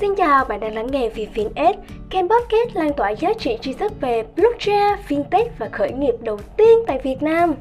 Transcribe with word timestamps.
Xin 0.00 0.14
chào, 0.16 0.44
bạn 0.44 0.60
đang 0.60 0.74
lắng 0.74 0.86
nghe 0.90 1.08
VFinS, 1.08 1.74
kênh 2.10 2.28
podcast 2.28 2.74
lan 2.76 2.92
tỏa 2.96 3.10
giá 3.10 3.32
trị 3.38 3.58
tri 3.60 3.72
thức 3.72 3.92
về 4.00 4.24
blockchain, 4.36 4.98
fintech 5.08 5.44
và 5.58 5.68
khởi 5.72 5.92
nghiệp 5.92 6.14
đầu 6.20 6.38
tiên 6.56 6.78
tại 6.86 6.98
Việt 7.02 7.22
Nam. 7.22 7.54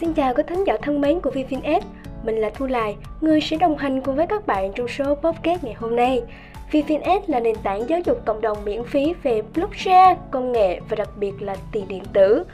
Xin 0.00 0.14
chào 0.14 0.34
các 0.34 0.46
thính 0.46 0.64
giả 0.66 0.76
thân 0.82 1.00
mến 1.00 1.20
của 1.20 1.30
VFinS, 1.30 1.80
mình 2.24 2.36
là 2.36 2.50
Thu 2.54 2.66
Lài, 2.66 2.96
người 3.20 3.40
sẽ 3.40 3.56
đồng 3.56 3.76
hành 3.76 4.00
cùng 4.00 4.16
với 4.16 4.26
các 4.26 4.46
bạn 4.46 4.72
trong 4.74 4.88
số 4.88 5.14
podcast 5.14 5.64
ngày 5.64 5.74
hôm 5.74 5.96
nay. 5.96 6.22
VFinS 6.72 7.20
là 7.26 7.40
nền 7.40 7.56
tảng 7.62 7.88
giáo 7.88 8.00
dục 8.04 8.18
cộng 8.26 8.40
đồng 8.40 8.58
miễn 8.64 8.84
phí 8.84 9.14
về 9.22 9.42
blockchain, 9.54 10.16
công 10.30 10.52
nghệ 10.52 10.80
và 10.88 10.96
đặc 10.96 11.08
biệt 11.16 11.42
là 11.42 11.56
tiền 11.72 11.88
điện 11.88 12.02
tử. 12.12 12.44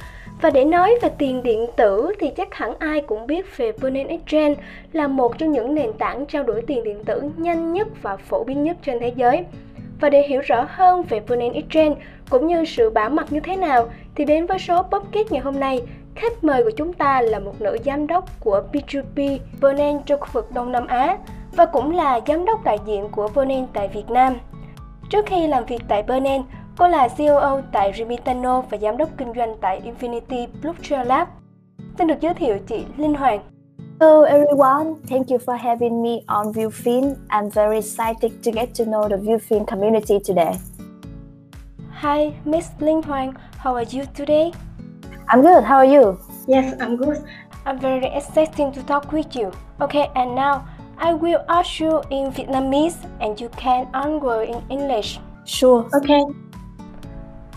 Và 0.41 0.51
để 0.51 0.65
nói 0.65 0.95
về 1.03 1.09
tiền 1.19 1.43
điện 1.43 1.67
tử 1.77 2.13
thì 2.21 2.31
chắc 2.31 2.55
hẳn 2.55 2.75
ai 2.79 3.01
cũng 3.01 3.27
biết 3.27 3.57
về 3.57 3.73
Binance 3.73 4.11
Exchange 4.11 4.55
là 4.93 5.09
một 5.09 5.39
trong 5.39 5.53
những 5.53 5.75
nền 5.75 5.93
tảng 5.93 6.27
trao 6.27 6.43
đổi 6.43 6.63
tiền 6.67 6.85
điện 6.85 7.05
tử 7.05 7.23
nhanh 7.37 7.73
nhất 7.73 7.89
và 8.03 8.17
phổ 8.17 8.45
biến 8.45 8.65
nhất 8.65 8.77
trên 8.83 9.01
thế 9.01 9.13
giới. 9.17 9.45
Và 10.01 10.11
để 10.11 10.23
hiểu 10.23 10.41
rõ 10.41 10.67
hơn 10.69 11.03
về 11.03 11.21
Binance 11.21 11.55
Exchange 11.55 11.97
cũng 12.31 12.47
như 12.47 12.65
sự 12.65 12.91
bảo 12.91 13.11
mật 13.11 13.33
như 13.33 13.41
thế 13.41 13.57
nào 13.57 13.89
thì 14.15 14.25
đến 14.25 14.47
với 14.47 14.59
số 14.59 14.83
podcast 14.83 15.33
ngày 15.33 15.41
hôm 15.41 15.61
nay, 15.61 15.81
khách 16.15 16.45
mời 16.45 16.65
của 16.65 16.71
chúng 16.77 16.93
ta 16.93 17.21
là 17.21 17.39
một 17.39 17.61
nữ 17.61 17.77
giám 17.85 18.07
đốc 18.07 18.41
của 18.41 18.63
P2P 18.73 19.39
Binance 19.63 20.03
trong 20.07 20.21
khu 20.21 20.29
vực 20.33 20.53
Đông 20.55 20.73
Nam 20.73 20.87
Á 20.87 21.19
và 21.57 21.67
cũng 21.67 21.95
là 21.95 22.21
giám 22.27 22.45
đốc 22.45 22.65
đại 22.65 22.79
diện 22.87 23.09
của 23.09 23.29
Binance 23.37 23.69
tại 23.73 23.89
Việt 23.89 24.11
Nam. 24.11 24.37
Trước 25.11 25.27
khi 25.27 25.47
làm 25.47 25.65
việc 25.65 25.83
tại 25.89 26.03
Binance, 26.03 26.45
Cô 26.79 26.89
là 26.89 27.09
COO 27.19 27.61
tại 27.73 27.93
Remitano 27.99 28.61
và 28.61 28.79
giám 28.79 28.97
đốc 28.97 29.09
kinh 29.19 29.33
doanh 29.37 29.57
tại 29.61 29.81
Infinity 29.85 30.47
Blockchain 30.63 31.07
Lab. 31.07 31.29
Xin 31.99 32.07
được 32.07 32.21
giới 32.21 32.35
thiệu 32.35 32.57
chị 32.67 32.85
Linh 32.97 33.15
Hoàng. 33.15 33.41
Hello 34.01 34.23
everyone, 34.23 34.95
thank 35.11 35.29
you 35.29 35.39
for 35.47 35.61
having 35.61 36.03
me 36.03 36.11
on 36.27 36.53
Viewfin. 36.53 37.15
I'm 37.29 37.51
very 37.51 37.77
excited 37.77 38.31
to 38.45 38.53
get 38.53 38.67
to 38.79 38.85
know 38.85 39.09
the 39.09 39.17
Viewfin 39.17 39.65
community 39.65 40.19
today. 40.29 40.53
Hi, 41.91 42.33
Miss 42.45 42.67
Linh 42.81 43.03
Hoàng. 43.03 43.33
How 43.59 43.75
are 43.75 43.87
you 43.93 44.05
today? 44.15 44.53
I'm 45.27 45.43
good. 45.43 45.65
How 45.65 45.77
are 45.77 45.93
you? 45.93 46.19
Yes, 46.47 46.75
I'm 46.81 46.97
good. 46.97 47.17
I'm 47.65 47.79
very 47.79 48.07
excited 48.07 48.75
to 48.75 48.83
talk 48.87 49.13
with 49.13 49.37
you. 49.37 49.51
Okay, 49.81 50.09
and 50.15 50.35
now 50.35 50.61
I 50.99 51.15
will 51.15 51.41
ask 51.49 51.81
you 51.81 52.01
in 52.11 52.33
Vietnamese 52.33 52.97
and 53.21 53.41
you 53.41 53.49
can 53.57 53.87
answer 53.93 54.43
in 54.43 54.63
English. 54.69 55.21
Sure. 55.45 55.89
Okay. 55.95 56.46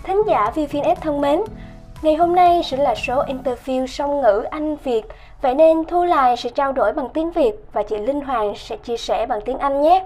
Thính 0.03 0.23
giả 0.27 0.51
VPNS 0.55 1.01
thân 1.01 1.21
mến, 1.21 1.41
ngày 2.01 2.15
hôm 2.15 2.35
nay 2.35 2.61
sẽ 2.63 2.77
là 2.77 2.95
số 2.95 3.23
interview 3.23 3.85
song 3.85 4.21
ngữ 4.21 4.43
Anh 4.49 4.75
Việt, 4.75 5.05
vậy 5.41 5.55
nên 5.55 5.85
Thu 5.85 6.03
Lài 6.03 6.37
sẽ 6.37 6.49
trao 6.49 6.71
đổi 6.71 6.93
bằng 6.93 7.09
tiếng 7.09 7.31
Việt 7.31 7.55
và 7.73 7.83
chị 7.83 7.97
Linh 7.97 8.21
Hoàng 8.21 8.53
sẽ 8.55 8.77
chia 8.77 8.97
sẻ 8.97 9.25
bằng 9.25 9.39
tiếng 9.45 9.57
Anh 9.57 9.81
nhé. 9.81 10.05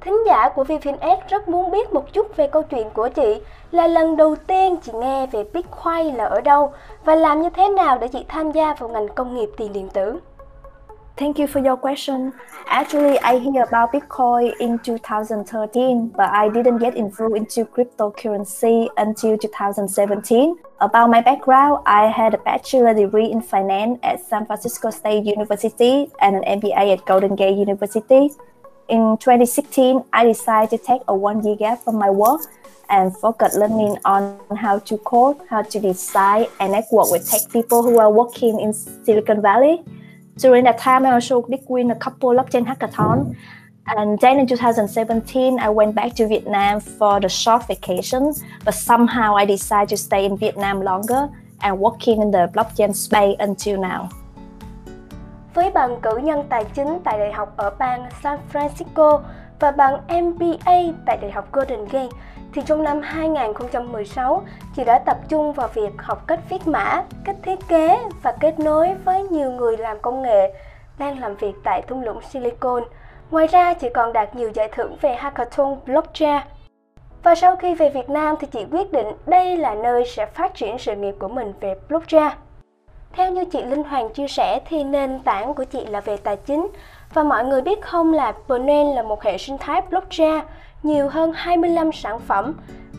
Thính 0.00 0.26
giả 0.26 0.48
của 0.48 0.64
VPNS 0.64 1.28
rất 1.28 1.48
muốn 1.48 1.70
biết 1.70 1.92
một 1.92 2.12
chút 2.12 2.36
về 2.36 2.46
câu 2.46 2.62
chuyện 2.62 2.90
của 2.90 3.08
chị 3.08 3.40
là 3.70 3.86
lần 3.86 4.16
đầu 4.16 4.36
tiên 4.46 4.76
chị 4.76 4.92
nghe 4.94 5.26
về 5.26 5.44
Bitcoin 5.52 6.14
là 6.14 6.24
ở 6.24 6.40
đâu 6.40 6.72
và 7.04 7.14
làm 7.14 7.42
như 7.42 7.50
thế 7.50 7.68
nào 7.68 7.98
để 7.98 8.08
chị 8.08 8.24
tham 8.28 8.52
gia 8.52 8.74
vào 8.74 8.88
ngành 8.88 9.08
công 9.08 9.34
nghiệp 9.34 9.48
tiền 9.56 9.72
điện 9.72 9.88
tử. 9.88 10.20
Thank 11.16 11.38
you 11.38 11.46
for 11.46 11.60
your 11.60 11.78
question. 11.78 12.34
Actually, 12.66 13.18
I 13.20 13.38
hear 13.38 13.62
about 13.62 13.90
Bitcoin 13.90 14.52
in 14.60 14.78
2013, 14.80 16.08
but 16.08 16.28
I 16.28 16.50
didn't 16.50 16.76
get 16.76 16.94
involved 16.94 17.38
into 17.38 17.64
cryptocurrency 17.64 18.90
until 18.98 19.38
2017. 19.38 20.58
About 20.78 21.08
my 21.08 21.22
background, 21.22 21.82
I 21.86 22.08
had 22.08 22.34
a 22.34 22.38
bachelor 22.38 22.92
degree 22.92 23.32
in 23.32 23.40
finance 23.40 23.98
at 24.02 24.20
San 24.20 24.44
Francisco 24.44 24.90
State 24.90 25.24
University 25.24 26.12
and 26.20 26.36
an 26.36 26.60
MBA 26.60 26.98
at 26.98 27.06
Golden 27.06 27.34
Gate 27.34 27.56
University. 27.56 28.28
In 28.90 29.16
2016, 29.16 30.04
I 30.12 30.24
decided 30.24 30.68
to 30.78 30.84
take 30.84 31.00
a 31.08 31.16
one-year 31.16 31.56
gap 31.56 31.82
from 31.82 31.96
my 31.96 32.10
work 32.10 32.42
and 32.90 33.16
focus 33.16 33.56
learning 33.56 33.96
on 34.04 34.38
how 34.54 34.80
to 34.80 34.98
code, 34.98 35.38
how 35.48 35.62
to 35.62 35.80
design, 35.80 36.46
and 36.60 36.72
network 36.72 37.10
with 37.10 37.26
tech 37.30 37.50
people 37.50 37.82
who 37.82 37.98
are 37.98 38.12
working 38.12 38.60
in 38.60 38.74
Silicon 38.74 39.40
Valley. 39.40 39.82
During 40.36 40.64
that 40.64 40.78
time, 40.78 41.06
I 41.06 41.12
also 41.12 41.40
did 41.48 41.60
win 41.66 41.90
a 41.90 41.94
couple 41.94 42.34
blockchain 42.34 42.66
hackathon. 42.66 43.34
And 43.86 44.18
then 44.20 44.38
in 44.38 44.46
2017, 44.46 45.58
I 45.58 45.70
went 45.70 45.94
back 45.94 46.14
to 46.16 46.26
Vietnam 46.28 46.80
for 46.80 47.20
the 47.20 47.28
short 47.28 47.66
vacation, 47.68 48.34
but 48.64 48.74
somehow 48.74 49.36
I 49.36 49.46
decided 49.46 49.88
to 49.90 49.96
stay 49.96 50.26
in 50.26 50.36
Vietnam 50.36 50.82
longer 50.82 51.30
and 51.62 51.78
working 51.78 52.20
in 52.20 52.30
the 52.30 52.50
blockchain 52.52 52.94
space 52.94 53.36
until 53.38 53.80
now. 53.80 54.08
Với 55.54 55.70
bằng 55.70 56.00
cử 56.02 56.16
nhân 56.16 56.44
tài 56.48 56.64
chính 56.74 56.98
tại 57.04 57.18
Đại 57.18 57.32
học 57.32 57.56
ở 57.56 57.70
bang 57.78 58.08
San 58.22 58.38
Francisco 58.52 59.20
và 59.60 59.70
bằng 59.70 59.94
MBA 60.08 60.92
tại 61.06 61.18
Đại 61.22 61.30
học 61.32 61.52
Golden 61.52 61.84
Gate, 61.84 62.16
thì 62.56 62.62
trong 62.66 62.82
năm 62.82 63.00
2016, 63.02 64.42
chị 64.76 64.84
đã 64.84 64.98
tập 64.98 65.16
trung 65.28 65.52
vào 65.52 65.68
việc 65.68 65.90
học 65.98 66.26
cách 66.26 66.40
viết 66.50 66.66
mã, 66.66 67.02
cách 67.24 67.36
thiết 67.42 67.58
kế 67.68 67.98
và 68.22 68.32
kết 68.32 68.58
nối 68.58 68.94
với 69.04 69.22
nhiều 69.22 69.52
người 69.52 69.76
làm 69.76 69.98
công 70.02 70.22
nghệ 70.22 70.52
đang 70.98 71.20
làm 71.20 71.36
việc 71.36 71.52
tại 71.64 71.82
thung 71.82 72.02
lũng 72.02 72.20
Silicon. 72.22 72.82
Ngoài 73.30 73.46
ra, 73.46 73.74
chị 73.74 73.88
còn 73.94 74.12
đạt 74.12 74.36
nhiều 74.36 74.50
giải 74.54 74.68
thưởng 74.72 74.96
về 75.00 75.14
Hackathon 75.14 75.76
Blockchain. 75.86 76.42
Và 77.22 77.34
sau 77.34 77.56
khi 77.56 77.74
về 77.74 77.90
Việt 77.90 78.10
Nam 78.10 78.36
thì 78.40 78.46
chị 78.46 78.64
quyết 78.70 78.92
định 78.92 79.06
đây 79.26 79.56
là 79.56 79.74
nơi 79.74 80.04
sẽ 80.06 80.26
phát 80.26 80.54
triển 80.54 80.78
sự 80.78 80.96
nghiệp 80.96 81.14
của 81.18 81.28
mình 81.28 81.52
về 81.60 81.74
blockchain. 81.88 82.32
Theo 83.12 83.30
như 83.30 83.44
chị 83.44 83.62
Linh 83.62 83.82
Hoàng 83.82 84.12
chia 84.12 84.28
sẻ 84.28 84.60
thì 84.68 84.84
nền 84.84 85.20
tảng 85.20 85.54
của 85.54 85.64
chị 85.64 85.86
là 85.86 86.00
về 86.00 86.16
tài 86.16 86.36
chính 86.36 86.68
và 87.14 87.22
mọi 87.22 87.44
người 87.44 87.62
biết 87.62 87.82
không 87.82 88.12
là 88.12 88.32
Binance 88.48 88.94
là 88.94 89.02
một 89.02 89.22
hệ 89.22 89.38
sinh 89.38 89.58
thái 89.58 89.80
blockchain 89.90 90.40
nhiều 90.82 91.08
hơn 91.08 91.32
25 91.34 91.92
sản 91.92 92.20
phẩm 92.20 92.54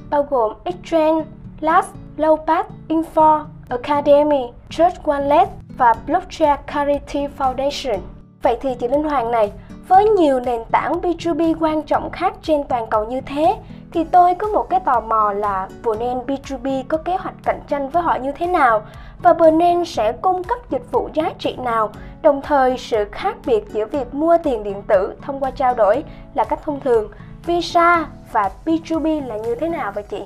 bao 0.10 0.28
gồm 0.30 0.54
Exchange, 0.64 1.26
Last, 1.60 1.90
Lowpath, 2.18 2.64
Info, 2.88 3.46
Academy, 3.70 4.44
Trust 4.70 4.96
Wallet 5.04 5.48
và 5.78 5.94
Blockchain 6.08 6.58
Charity 6.74 7.28
Foundation. 7.38 7.98
Vậy 8.42 8.58
thì 8.62 8.76
chị 8.80 8.88
Linh 8.88 9.04
Hoàng 9.04 9.32
này, 9.32 9.52
với 9.88 10.06
nhiều 10.06 10.40
nền 10.40 10.62
tảng 10.72 11.02
B2B 11.02 11.56
quan 11.60 11.82
trọng 11.82 12.12
khác 12.12 12.34
trên 12.42 12.64
toàn 12.64 12.88
cầu 12.88 13.06
như 13.06 13.22
thế, 13.22 13.56
thì 13.92 14.04
tôi 14.04 14.36
có 14.36 14.48
một 14.48 14.70
cái 14.70 14.80
tò 14.80 15.00
mò 15.00 15.34
là 15.34 15.70
Binance 15.84 16.26
B2B 16.28 16.84
có 16.88 16.98
kế 16.98 17.18
hoạch 17.18 17.36
cạnh 17.44 17.60
tranh 17.68 17.90
với 17.90 18.04
họ 18.04 18.16
như 18.16 18.32
thế 18.32 18.48
nào 18.48 18.82
và 19.24 19.34
Binance 19.34 19.86
sẽ 19.86 20.12
cung 20.12 20.44
cấp 20.44 20.58
dịch 20.70 20.92
vụ 20.92 21.10
giá 21.14 21.32
trị 21.40 21.56
nào, 21.64 21.90
đồng 22.22 22.42
thời 22.42 22.78
sự 22.78 23.06
khác 23.12 23.36
biệt 23.46 23.64
giữa 23.70 23.86
việc 23.86 24.14
mua 24.14 24.38
tiền 24.44 24.64
điện 24.64 24.84
tử 24.88 25.14
thông 25.22 25.40
qua 25.40 25.52
trao 25.52 25.74
đổi 25.74 26.04
là 26.34 26.44
cách 26.44 26.60
thông 26.64 26.80
thường 26.80 27.12
Visa 27.48 28.08
và 28.32 28.52
B2B 28.66 29.28
là 29.28 29.38
như 29.38 29.56
thế 29.56 29.70
nào 29.70 29.92
vậy 29.96 30.04
chị? 30.10 30.24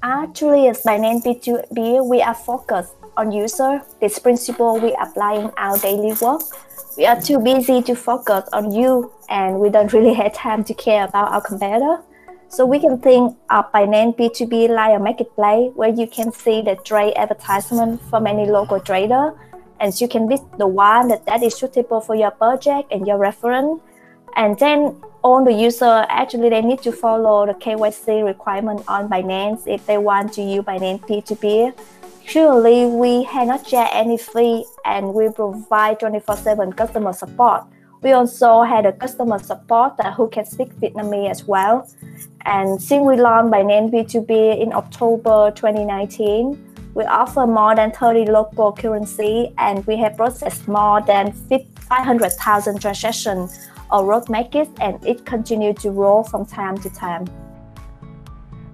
Actually, 0.00 0.66
as 0.66 0.86
Binance 0.86 1.20
B2B, 1.20 2.08
we 2.08 2.20
are 2.20 2.38
focused 2.46 2.94
on 3.14 3.30
user. 3.30 3.80
This 4.00 4.18
principle 4.18 4.80
we 4.80 4.92
apply 4.92 5.34
in 5.34 5.50
our 5.56 5.78
daily 5.82 6.12
work. 6.20 6.40
We 6.96 7.04
are 7.04 7.20
too 7.20 7.38
busy 7.40 7.82
to 7.82 7.94
focus 7.94 8.44
on 8.52 8.70
you, 8.70 9.10
and 9.28 9.58
we 9.58 9.68
don't 9.68 9.92
really 9.92 10.14
have 10.14 10.32
time 10.32 10.64
to 10.64 10.74
care 10.74 11.04
about 11.04 11.32
our 11.32 11.40
competitor. 11.40 11.96
So 12.48 12.64
we 12.64 12.78
can 12.78 12.98
think 12.98 13.36
of 13.50 13.64
Binance 13.72 14.16
B2B 14.16 14.68
like 14.68 14.96
a 14.96 14.98
marketplace 14.98 15.72
where 15.74 15.90
you 15.90 16.06
can 16.06 16.32
see 16.32 16.62
the 16.62 16.76
trade 16.84 17.14
advertisement 17.16 18.00
from 18.10 18.26
any 18.26 18.46
local 18.46 18.80
trader, 18.80 19.32
and 19.80 20.00
you 20.00 20.08
can 20.08 20.28
pick 20.28 20.40
the 20.58 20.66
one 20.66 21.08
that, 21.08 21.26
that 21.26 21.42
is 21.42 21.54
suitable 21.54 22.00
for 22.00 22.14
your 22.14 22.30
project 22.30 22.92
and 22.92 23.06
your 23.06 23.18
reference. 23.18 23.80
And 24.36 24.58
then 24.58 24.94
all 25.26 25.44
the 25.44 25.52
user 25.52 26.06
actually 26.08 26.48
they 26.48 26.62
need 26.62 26.80
to 26.80 26.92
follow 26.92 27.46
the 27.46 27.54
KYC 27.54 28.24
requirement 28.24 28.80
on 28.86 29.08
Binance 29.08 29.66
if 29.66 29.84
they 29.84 29.98
want 29.98 30.32
to 30.34 30.42
use 30.42 30.62
Binance 30.64 31.00
P2P. 31.08 31.72
Surely 32.24 32.86
we 32.86 33.24
have 33.24 33.48
not 33.48 33.66
charge 33.66 33.90
any 33.92 34.18
fee 34.18 34.64
and 34.84 35.12
we 35.12 35.28
provide 35.30 35.98
24/7 35.98 36.76
customer 36.76 37.12
support. 37.12 37.64
We 38.02 38.12
also 38.12 38.62
had 38.62 38.86
a 38.86 38.92
customer 38.92 39.40
support 39.40 39.96
that 39.96 40.14
who 40.14 40.28
can 40.28 40.44
speak 40.44 40.70
Vietnamese 40.80 41.30
as 41.34 41.40
well. 41.52 41.74
And 42.54 42.80
since 42.80 43.02
we 43.08 43.16
launched 43.16 43.50
Binance 43.54 43.90
B2B 43.94 44.32
in 44.64 44.72
October 44.82 45.50
2019, 45.60 46.56
we 46.94 47.04
offer 47.22 47.48
more 47.48 47.74
than 47.74 47.90
30 47.90 48.26
local 48.26 48.70
currency 48.80 49.52
and 49.58 49.84
we 49.88 49.96
have 50.02 50.16
processed 50.16 50.68
more 50.68 51.00
than 51.00 51.32
500,000 51.90 52.78
transactions 52.78 53.50
or 53.96 54.08
road 54.08 54.22
market 54.28 54.68
and 54.78 54.94
it 55.04 55.16
continued 55.30 55.76
to 55.84 55.90
grow 55.90 56.22
from 56.22 56.44
time 56.44 56.76
to 56.84 56.90
time. 57.00 57.24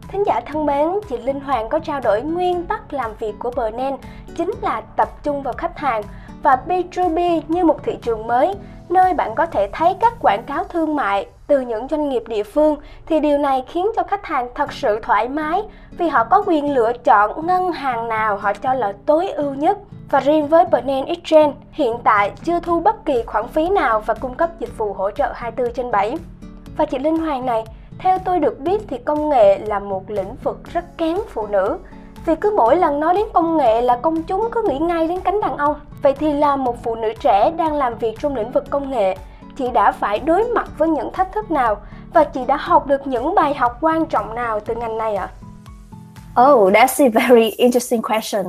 Thính 0.08 0.26
giả 0.26 0.40
thân 0.46 0.66
mến, 0.66 0.88
chị 1.08 1.16
Linh 1.18 1.40
Hoàng 1.40 1.68
có 1.68 1.78
trao 1.78 2.00
đổi 2.00 2.22
nguyên 2.22 2.66
tắc 2.66 2.92
làm 2.92 3.10
việc 3.18 3.34
của 3.38 3.50
Bnen 3.50 3.96
chính 4.36 4.50
là 4.62 4.80
tập 4.96 5.08
trung 5.22 5.42
vào 5.42 5.54
khách 5.58 5.78
hàng 5.78 6.02
và 6.42 6.58
B2B 6.66 7.40
như 7.48 7.64
một 7.64 7.80
thị 7.84 7.96
trường 8.02 8.26
mới, 8.26 8.54
nơi 8.88 9.14
bạn 9.14 9.34
có 9.34 9.46
thể 9.46 9.68
thấy 9.72 9.94
các 10.00 10.12
quảng 10.20 10.44
cáo 10.46 10.64
thương 10.64 10.96
mại 10.96 11.26
từ 11.46 11.60
những 11.60 11.88
doanh 11.88 12.08
nghiệp 12.08 12.22
địa 12.26 12.42
phương 12.42 12.76
thì 13.06 13.20
điều 13.20 13.38
này 13.38 13.64
khiến 13.68 13.86
cho 13.96 14.02
khách 14.02 14.26
hàng 14.26 14.48
thật 14.54 14.72
sự 14.72 14.98
thoải 15.02 15.28
mái 15.28 15.62
vì 15.98 16.08
họ 16.08 16.24
có 16.24 16.42
quyền 16.46 16.74
lựa 16.74 16.92
chọn 16.92 17.46
ngân 17.46 17.72
hàng 17.72 18.08
nào 18.08 18.36
họ 18.36 18.52
cho 18.52 18.74
là 18.74 18.92
tối 19.06 19.28
ưu 19.28 19.54
nhất 19.54 19.78
và 20.12 20.20
riêng 20.20 20.46
với 20.46 20.64
Binance 20.64 21.08
Exchange, 21.08 21.52
hiện 21.72 21.92
tại 22.04 22.32
chưa 22.44 22.60
thu 22.60 22.80
bất 22.80 23.04
kỳ 23.04 23.22
khoản 23.26 23.48
phí 23.48 23.68
nào 23.68 24.02
và 24.06 24.14
cung 24.14 24.34
cấp 24.34 24.50
dịch 24.58 24.78
vụ 24.78 24.92
hỗ 24.92 25.10
trợ 25.10 25.32
24 25.34 25.74
trên 25.74 25.90
7. 25.90 26.16
Và 26.76 26.84
chị 26.84 26.98
Linh 26.98 27.16
Hoàng 27.16 27.46
này, 27.46 27.64
theo 27.98 28.18
tôi 28.18 28.38
được 28.38 28.60
biết 28.60 28.80
thì 28.88 28.98
công 28.98 29.28
nghệ 29.28 29.58
là 29.58 29.78
một 29.78 30.10
lĩnh 30.10 30.34
vực 30.44 30.58
rất 30.72 30.98
kén 30.98 31.16
phụ 31.28 31.46
nữ. 31.46 31.78
Vì 32.26 32.34
cứ 32.34 32.54
mỗi 32.56 32.76
lần 32.76 33.00
nói 33.00 33.14
đến 33.14 33.26
công 33.32 33.56
nghệ 33.56 33.82
là 33.82 33.96
công 34.02 34.22
chúng 34.22 34.48
cứ 34.52 34.62
nghĩ 34.68 34.78
ngay 34.78 35.08
đến 35.08 35.20
cánh 35.20 35.40
đàn 35.40 35.56
ông. 35.56 35.76
Vậy 36.02 36.12
thì 36.18 36.32
là 36.32 36.56
một 36.56 36.82
phụ 36.82 36.94
nữ 36.94 37.12
trẻ 37.20 37.50
đang 37.56 37.74
làm 37.74 37.98
việc 37.98 38.18
trong 38.20 38.36
lĩnh 38.36 38.52
vực 38.52 38.64
công 38.70 38.90
nghệ, 38.90 39.16
chị 39.56 39.70
đã 39.70 39.92
phải 39.92 40.18
đối 40.18 40.44
mặt 40.44 40.68
với 40.78 40.88
những 40.88 41.12
thách 41.12 41.32
thức 41.32 41.50
nào 41.50 41.76
và 42.14 42.24
chị 42.24 42.40
đã 42.46 42.56
học 42.56 42.86
được 42.86 43.06
những 43.06 43.34
bài 43.34 43.54
học 43.54 43.78
quan 43.80 44.06
trọng 44.06 44.34
nào 44.34 44.60
từ 44.60 44.74
ngành 44.74 44.98
này 44.98 45.16
ạ? 45.16 45.30
Oh, 46.42 46.72
that's 46.72 47.04
a 47.04 47.28
very 47.28 47.50
interesting 47.50 48.02
question. 48.02 48.44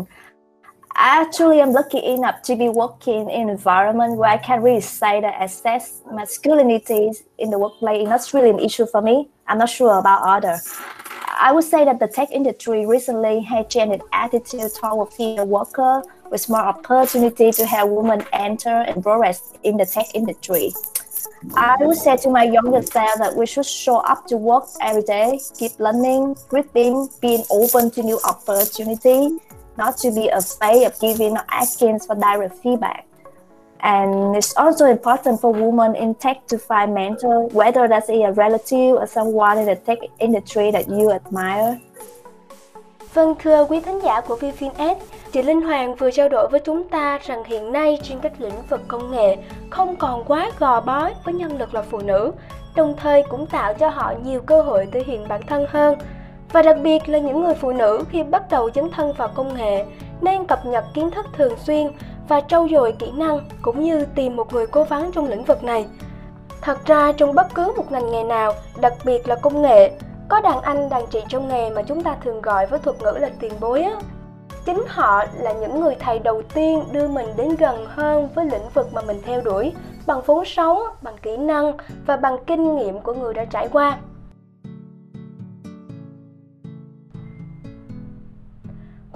Actually, 0.95 1.61
I'm 1.61 1.73
lucky 1.73 2.03
enough 2.03 2.43
to 2.43 2.55
be 2.55 2.69
working 2.69 3.29
in 3.29 3.43
an 3.43 3.49
environment 3.49 4.17
where 4.17 4.29
I 4.29 4.37
can 4.37 4.61
really 4.61 4.81
say 4.81 5.21
that 5.21 5.41
access 5.41 6.01
masculinity 6.11 7.11
in 7.39 7.49
the 7.49 7.57
workplace 7.57 8.03
is 8.03 8.09
not 8.09 8.33
really 8.33 8.51
an 8.51 8.59
issue 8.59 8.85
for 8.85 9.01
me. 9.01 9.29
I'm 9.47 9.57
not 9.57 9.69
sure 9.69 9.97
about 9.97 10.21
other. 10.23 10.59
I 11.39 11.51
would 11.51 11.63
say 11.63 11.83
that 11.83 11.99
the 11.99 12.07
tech 12.07 12.31
industry 12.31 12.85
recently 12.85 13.41
has 13.41 13.65
changed 13.67 14.03
attitude 14.13 14.71
toward 14.75 15.11
female 15.13 15.47
worker 15.47 16.03
with 16.29 16.47
more 16.47 16.59
opportunity 16.59 17.51
to 17.51 17.65
have 17.65 17.89
women 17.89 18.23
enter 18.31 18.69
and 18.69 19.01
progress 19.01 19.51
in 19.63 19.77
the 19.77 19.85
tech 19.85 20.05
industry. 20.13 20.73
I 21.55 21.75
would 21.81 21.97
say 21.97 22.17
to 22.17 22.29
my 22.29 22.43
younger 22.43 22.81
self 22.81 23.17
that 23.17 23.35
we 23.35 23.45
should 23.45 23.65
show 23.65 23.97
up 23.97 24.27
to 24.27 24.37
work 24.37 24.65
every 24.79 25.03
day, 25.03 25.39
keep 25.57 25.77
learning, 25.79 26.35
reading, 26.51 27.09
being 27.19 27.43
open 27.49 27.91
to 27.91 28.03
new 28.03 28.19
opportunity, 28.23 29.39
not 29.77 29.97
to 29.97 30.11
be 30.11 30.29
afraid 30.29 30.83
of 30.83 30.99
giving 30.99 31.33
or 31.33 31.45
asking 31.47 31.99
for 31.99 32.15
direct 32.15 32.55
feedback. 32.63 33.05
And 33.79 34.35
it's 34.35 34.53
also 34.55 34.85
important 34.85 35.41
for 35.41 35.51
women 35.51 35.95
in 35.95 36.13
tech 36.13 36.47
to 36.47 36.57
find 36.57 36.93
mentor, 36.93 37.49
whether 37.51 37.87
that's 37.87 38.09
a 38.09 38.31
relative 38.31 38.95
or 38.95 39.07
someone 39.07 39.57
in 39.57 39.65
the 39.65 39.75
tech 39.75 39.99
industry 40.19 40.71
that 40.71 40.87
you 40.87 41.11
admire. 41.11 41.79
Vâng 43.13 43.35
thưa 43.43 43.65
quý 43.65 43.79
thính 43.79 43.99
giả 44.03 44.21
của 44.21 44.35
Vivin 44.35 44.71
chị 45.31 45.41
Linh 45.41 45.61
Hoàng 45.61 45.95
vừa 45.95 46.11
trao 46.11 46.29
đổi 46.29 46.47
với 46.47 46.59
chúng 46.59 46.89
ta 46.89 47.19
rằng 47.23 47.43
hiện 47.43 47.71
nay 47.71 47.99
trên 48.03 48.19
các 48.19 48.41
lĩnh 48.41 48.61
vực 48.69 48.81
công 48.87 49.11
nghệ 49.11 49.37
không 49.69 49.95
còn 49.95 50.23
quá 50.27 50.51
gò 50.59 50.81
bó 50.81 51.09
với 51.25 51.33
nhân 51.33 51.57
lực 51.57 51.73
là 51.73 51.81
phụ 51.81 51.99
nữ, 51.99 52.31
đồng 52.75 52.93
thời 52.97 53.23
cũng 53.29 53.45
tạo 53.45 53.73
cho 53.73 53.89
họ 53.89 54.13
nhiều 54.25 54.41
cơ 54.41 54.61
hội 54.61 54.87
thể 54.91 55.03
hiện 55.05 55.27
bản 55.27 55.41
thân 55.47 55.65
hơn. 55.69 55.97
Và 56.53 56.61
đặc 56.61 56.77
biệt 56.83 57.09
là 57.09 57.19
những 57.19 57.43
người 57.43 57.55
phụ 57.55 57.71
nữ 57.71 58.03
khi 58.09 58.23
bắt 58.23 58.43
đầu 58.49 58.69
dấn 58.75 58.89
thân 58.91 59.13
vào 59.13 59.27
công 59.27 59.53
nghệ 59.53 59.85
nên 60.21 60.45
cập 60.45 60.65
nhật 60.65 60.85
kiến 60.93 61.11
thức 61.11 61.25
thường 61.37 61.57
xuyên 61.57 61.91
và 62.27 62.41
trau 62.41 62.67
dồi 62.71 62.91
kỹ 62.91 63.11
năng 63.15 63.39
cũng 63.61 63.83
như 63.83 64.05
tìm 64.15 64.35
một 64.35 64.53
người 64.53 64.67
cố 64.67 64.83
vấn 64.83 65.11
trong 65.11 65.29
lĩnh 65.29 65.43
vực 65.43 65.63
này. 65.63 65.85
Thật 66.61 66.85
ra 66.85 67.11
trong 67.11 67.35
bất 67.35 67.53
cứ 67.53 67.73
một 67.77 67.91
ngành 67.91 68.11
nghề 68.11 68.23
nào, 68.23 68.53
đặc 68.81 68.93
biệt 69.05 69.27
là 69.27 69.35
công 69.35 69.61
nghệ, 69.61 69.91
có 70.29 70.41
đàn 70.41 70.61
anh 70.61 70.89
đàn 70.89 71.07
chị 71.07 71.19
trong 71.29 71.47
nghề 71.47 71.69
mà 71.69 71.81
chúng 71.81 72.03
ta 72.03 72.15
thường 72.23 72.41
gọi 72.41 72.65
với 72.65 72.79
thuật 72.79 73.01
ngữ 73.01 73.11
là 73.19 73.29
tiền 73.39 73.53
bối 73.59 73.81
á. 73.81 73.95
Chính 74.65 74.83
họ 74.87 75.25
là 75.39 75.53
những 75.53 75.81
người 75.81 75.95
thầy 75.99 76.19
đầu 76.19 76.41
tiên 76.53 76.83
đưa 76.91 77.07
mình 77.07 77.27
đến 77.37 77.55
gần 77.55 77.85
hơn 77.89 78.29
với 78.35 78.45
lĩnh 78.45 78.69
vực 78.73 78.93
mà 78.93 79.01
mình 79.01 79.21
theo 79.25 79.41
đuổi 79.41 79.73
bằng 80.05 80.21
vốn 80.25 80.45
sống, 80.45 80.79
bằng 81.01 81.17
kỹ 81.21 81.37
năng 81.37 81.77
và 82.05 82.17
bằng 82.17 82.37
kinh 82.47 82.75
nghiệm 82.75 82.99
của 82.99 83.13
người 83.13 83.33
đã 83.33 83.45
trải 83.45 83.67
qua. 83.71 83.97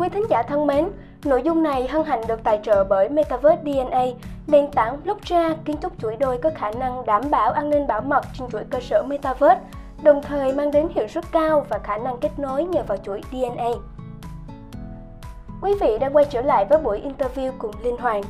Quý 0.08 0.12
thính 0.14 0.30
giả 0.30 0.44
thân 0.44 0.68
mến, 0.68 0.90
nội 1.26 1.42
dung 1.44 1.64
này 1.64 1.88
hân 1.88 2.04
hạnh 2.04 2.22
được 2.28 2.44
tài 2.44 2.60
trợ 2.64 2.84
bởi 2.84 3.10
Metaverse 3.10 3.62
DNA, 3.64 4.06
nền 4.48 4.72
tảng 4.72 5.04
blockchain 5.04 5.58
kiến 5.66 5.76
trúc 5.82 5.94
chuỗi 6.00 6.16
đôi 6.16 6.38
có 6.38 6.50
khả 6.56 6.72
năng 6.72 7.06
đảm 7.06 7.22
bảo 7.32 7.52
an 7.52 7.70
ninh 7.70 7.88
bảo 7.88 8.02
mật 8.02 8.26
trên 8.34 8.50
chuỗi 8.50 8.64
cơ 8.70 8.80
sở 8.80 9.04
Metaverse, 9.08 9.60
đồng 10.04 10.22
thời 10.22 10.54
mang 10.54 10.72
đến 10.72 10.88
hiệu 10.96 11.08
suất 11.08 11.32
cao 11.32 11.66
và 11.70 11.80
khả 11.84 11.98
năng 11.98 12.18
kết 12.18 12.40
nối 12.40 12.64
nhờ 12.64 12.84
vào 12.88 12.98
chuỗi 12.98 13.22
DNA. 13.32 13.70
Quý 15.62 15.74
vị 15.82 15.98
đang 16.00 16.16
quay 16.16 16.26
trở 16.26 16.42
lại 16.42 16.66
với 16.66 16.80
buổi 16.80 17.02
interview 17.02 17.52
cùng 17.58 17.72
Linh 17.84 17.98
Hoàng. 17.98 18.22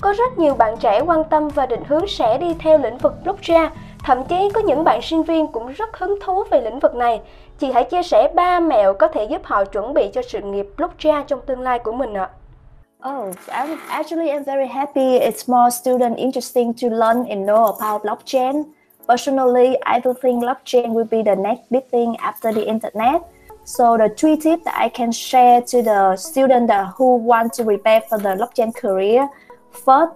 Có 0.00 0.14
rất 0.18 0.38
nhiều 0.38 0.54
bạn 0.54 0.76
trẻ 0.80 1.00
quan 1.06 1.24
tâm 1.24 1.48
và 1.48 1.66
định 1.66 1.84
hướng 1.88 2.06
sẽ 2.06 2.38
đi 2.38 2.54
theo 2.58 2.78
lĩnh 2.78 2.98
vực 2.98 3.14
blockchain, 3.24 3.70
thậm 4.04 4.24
chí 4.24 4.48
có 4.54 4.60
những 4.60 4.84
bạn 4.84 5.02
sinh 5.02 5.22
viên 5.22 5.46
cũng 5.46 5.72
rất 5.72 5.96
hứng 5.96 6.18
thú 6.20 6.44
về 6.50 6.60
lĩnh 6.60 6.78
vực 6.78 6.94
này. 6.94 7.20
Chị 7.58 7.72
hãy 7.72 7.84
chia 7.84 8.02
sẻ 8.02 8.28
ba 8.34 8.60
mẹo 8.60 8.94
có 8.94 9.08
thể 9.08 9.24
giúp 9.24 9.40
họ 9.44 9.64
chuẩn 9.64 9.94
bị 9.94 10.08
cho 10.12 10.22
sự 10.22 10.40
nghiệp 10.40 10.66
blockchain 10.76 11.26
trong 11.26 11.40
tương 11.46 11.60
lai 11.60 11.78
của 11.78 11.92
mình 11.92 12.14
ạ. 12.14 12.30
Oh, 13.08 13.34
I'm, 13.48 13.76
actually, 13.88 14.30
I'm 14.30 14.44
very 14.44 14.66
happy. 14.66 15.18
It's 15.18 15.46
more 15.46 15.70
student 15.70 16.16
interesting 16.16 16.72
to 16.72 16.88
learn 16.88 17.26
and 17.28 17.46
know 17.46 17.64
about 17.64 18.02
blockchain. 18.02 18.62
Personally, 19.08 19.76
I 19.80 20.00
do 20.04 20.12
think 20.22 20.42
blockchain 20.42 20.94
will 20.94 21.08
be 21.10 21.22
the 21.22 21.34
next 21.34 21.70
big 21.70 21.90
thing 21.92 22.16
after 22.16 22.54
the 22.54 22.62
internet. 22.62 23.20
So 23.64 23.96
the 23.96 24.08
three 24.08 24.36
tips 24.36 24.64
that 24.64 24.74
I 24.74 24.88
can 24.88 25.12
share 25.12 25.60
to 25.60 25.82
the 25.82 26.16
student 26.16 26.68
that 26.68 26.86
who 26.96 27.16
want 27.16 27.52
to 27.54 27.64
prepare 27.64 28.00
for 28.08 28.18
the 28.18 28.36
blockchain 28.36 28.72
career. 28.74 29.28
First, 29.70 30.12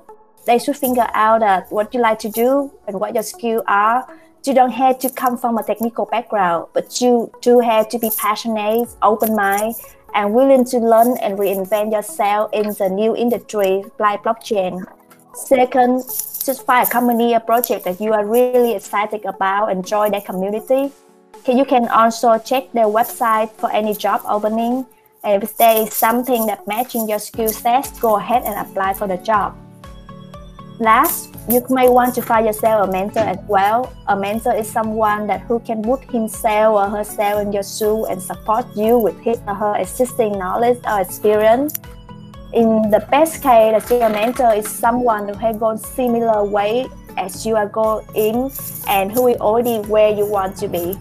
they 0.46 0.58
should 0.58 0.76
figure 0.76 1.08
out 1.14 1.40
that 1.40 1.70
what 1.70 1.92
you 1.94 2.00
like 2.00 2.18
to 2.20 2.28
do 2.28 2.72
and 2.86 2.98
what 3.00 3.14
your 3.14 3.22
skills 3.22 3.62
are. 3.66 4.08
You 4.44 4.54
don't 4.54 4.70
have 4.70 4.98
to 5.00 5.10
come 5.10 5.36
from 5.36 5.58
a 5.58 5.62
technical 5.62 6.06
background, 6.06 6.68
but 6.72 7.02
you 7.02 7.30
do 7.42 7.60
have 7.60 7.88
to 7.90 7.98
be 7.98 8.10
passionate, 8.16 8.88
open 9.02 9.36
mind, 9.36 9.74
and 10.14 10.32
willing 10.32 10.64
to 10.66 10.78
learn 10.78 11.18
and 11.18 11.38
reinvent 11.38 11.92
yourself 11.92 12.50
in 12.54 12.68
the 12.78 12.88
new 12.88 13.14
industry 13.14 13.84
like 13.98 14.22
blockchain. 14.22 14.86
Second, 15.34 16.02
just 16.44 16.64
find 16.64 16.88
a 16.88 16.90
company, 16.90 17.34
a 17.34 17.40
project 17.40 17.84
that 17.84 18.00
you 18.00 18.14
are 18.14 18.24
really 18.24 18.74
excited 18.74 19.24
about, 19.26 19.70
enjoy 19.70 20.08
that 20.10 20.24
community. 20.24 20.90
You 21.46 21.64
can 21.64 21.88
also 21.88 22.38
check 22.38 22.72
their 22.72 22.86
website 22.86 23.50
for 23.52 23.70
any 23.70 23.94
job 23.94 24.22
opening. 24.26 24.86
And 25.24 25.42
if 25.42 25.56
there 25.56 25.82
is 25.82 25.94
something 25.94 26.46
that 26.46 26.66
matching 26.66 27.08
your 27.08 27.18
skill 27.18 27.48
set, 27.48 27.92
go 28.00 28.16
ahead 28.16 28.44
and 28.44 28.54
apply 28.66 28.94
for 28.94 29.06
the 29.06 29.16
job. 29.18 29.56
Last, 30.80 31.34
you 31.50 31.60
may 31.70 31.88
want 31.88 32.14
to 32.14 32.22
find 32.22 32.46
yourself 32.46 32.88
a 32.88 32.92
mentor 32.92 33.26
as 33.26 33.38
well. 33.48 33.92
A 34.06 34.16
mentor 34.16 34.54
is 34.54 34.70
someone 34.70 35.26
that 35.26 35.40
who 35.40 35.58
can 35.58 35.82
put 35.82 36.04
himself 36.04 36.76
or 36.76 36.88
herself 36.88 37.42
in 37.42 37.52
your 37.52 37.64
shoe 37.64 38.06
and 38.06 38.22
support 38.22 38.64
you 38.76 38.96
with 38.96 39.18
his 39.18 39.38
or 39.48 39.54
her 39.54 39.74
existing 39.74 40.38
knowledge 40.38 40.78
or 40.86 41.00
experience. 41.00 41.74
In 42.52 42.90
the 42.90 43.04
best 43.10 43.42
case, 43.42 43.90
a 43.90 44.08
mentor 44.08 44.54
is 44.54 44.68
someone 44.68 45.26
who 45.26 45.34
has 45.34 45.56
gone 45.56 45.78
similar 45.78 46.44
way 46.44 46.86
as 47.16 47.44
you 47.44 47.56
are 47.56 47.68
going 47.68 48.48
and 48.86 49.10
who 49.10 49.26
is 49.26 49.36
already 49.40 49.78
where 49.88 50.10
you 50.10 50.26
want 50.26 50.56
to 50.56 50.68
be. 50.68 50.94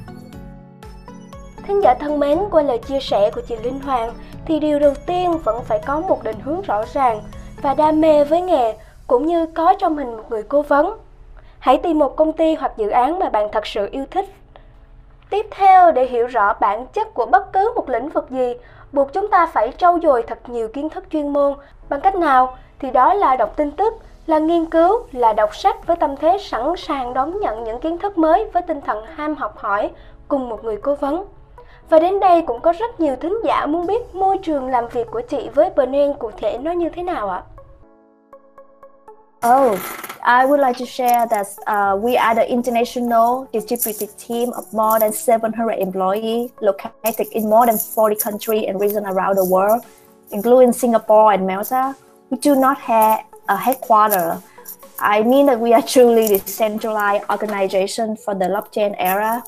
Thính 1.67 1.81
giả 1.83 1.93
thân 1.99 2.19
mến, 2.19 2.39
qua 2.51 2.61
lời 2.61 2.77
chia 2.87 2.99
sẻ 2.99 3.31
của 3.35 3.41
chị 3.47 3.55
Linh 3.63 3.79
Hoàng 3.79 4.13
thì 4.45 4.59
điều 4.59 4.79
đầu 4.79 4.93
tiên 5.05 5.37
vẫn 5.43 5.63
phải 5.65 5.79
có 5.85 5.99
một 5.99 6.23
định 6.23 6.39
hướng 6.39 6.61
rõ 6.61 6.83
ràng 6.93 7.21
và 7.61 7.73
đam 7.73 8.01
mê 8.01 8.23
với 8.23 8.41
nghề 8.41 8.73
cũng 9.07 9.25
như 9.25 9.45
có 9.45 9.73
trong 9.79 9.95
mình 9.95 10.17
một 10.17 10.23
người 10.29 10.43
cố 10.43 10.61
vấn. 10.61 10.97
Hãy 11.59 11.77
tìm 11.77 11.99
một 11.99 12.15
công 12.15 12.33
ty 12.33 12.55
hoặc 12.55 12.71
dự 12.77 12.89
án 12.89 13.19
mà 13.19 13.29
bạn 13.29 13.49
thật 13.51 13.67
sự 13.67 13.89
yêu 13.91 14.05
thích. 14.11 14.25
Tiếp 15.29 15.45
theo, 15.51 15.91
để 15.91 16.05
hiểu 16.05 16.27
rõ 16.27 16.53
bản 16.53 16.85
chất 16.87 17.13
của 17.13 17.25
bất 17.25 17.53
cứ 17.53 17.73
một 17.75 17.89
lĩnh 17.89 18.09
vực 18.09 18.29
gì, 18.29 18.53
buộc 18.91 19.13
chúng 19.13 19.27
ta 19.27 19.45
phải 19.45 19.73
trau 19.77 19.99
dồi 20.03 20.23
thật 20.23 20.49
nhiều 20.49 20.67
kiến 20.67 20.89
thức 20.89 21.03
chuyên 21.09 21.33
môn. 21.33 21.53
Bằng 21.89 22.01
cách 22.01 22.15
nào? 22.15 22.57
Thì 22.79 22.91
đó 22.91 23.13
là 23.13 23.35
đọc 23.35 23.55
tin 23.55 23.71
tức, 23.71 23.93
là 24.27 24.39
nghiên 24.39 24.65
cứu, 24.65 24.99
là 25.11 25.33
đọc 25.33 25.55
sách 25.55 25.87
với 25.87 25.95
tâm 25.95 26.15
thế 26.15 26.37
sẵn 26.41 26.73
sàng 26.77 27.13
đón 27.13 27.39
nhận 27.39 27.63
những 27.63 27.79
kiến 27.79 27.97
thức 27.97 28.17
mới 28.17 28.49
với 28.53 28.61
tinh 28.61 28.81
thần 28.81 29.05
ham 29.05 29.35
học 29.35 29.57
hỏi 29.57 29.91
cùng 30.27 30.49
một 30.49 30.63
người 30.63 30.77
cố 30.77 30.95
vấn. 30.95 31.25
Và 31.89 31.99
đến 31.99 32.19
đây 32.19 32.41
cũng 32.41 32.61
có 32.61 32.73
rất 32.79 32.99
nhiều 32.99 33.15
thính 33.15 33.39
giả 33.43 33.65
muốn 33.65 33.85
biết 33.85 34.15
môi 34.15 34.37
trường 34.37 34.67
làm 34.67 34.87
việc 34.87 35.07
của 35.11 35.21
chị 35.21 35.49
với 35.53 35.69
Berlin 35.75 36.13
cụ 36.13 36.31
thể 36.37 36.57
nó 36.57 36.71
như 36.71 36.89
thế 36.89 37.03
nào 37.03 37.29
ạ? 37.29 37.43
Oh, 39.43 39.77
I 40.23 40.45
would 40.45 40.59
like 40.59 40.77
to 40.77 40.85
share 40.85 41.27
that 41.27 41.47
uh, 41.67 41.97
we 41.97 42.17
are 42.17 42.35
the 42.35 42.49
international 42.51 43.49
distributed 43.53 44.17
team 44.17 44.51
of 44.53 44.71
more 44.73 44.99
than 44.99 45.13
700 45.13 45.73
employees 45.73 46.51
located 46.61 47.27
in 47.33 47.43
more 47.43 47.65
than 47.65 47.77
40 47.77 48.15
countries 48.15 48.65
and 48.67 48.79
regions 48.79 49.05
around 49.07 49.37
the 49.37 49.45
world, 49.45 49.85
including 50.31 50.73
Singapore 50.73 51.33
and 51.33 51.45
Malta. 51.45 51.95
We 52.29 52.37
do 52.39 52.55
not 52.55 52.79
have 52.79 53.25
a 53.47 53.55
headquarters. 53.55 54.41
I 54.99 55.23
mean 55.23 55.45
that 55.45 55.59
we 55.59 55.73
are 55.73 55.81
truly 55.93 56.27
decentralized 56.27 57.25
organization 57.29 58.17
for 58.17 58.33
the 58.35 58.45
blockchain 58.45 58.95
era 58.97 59.43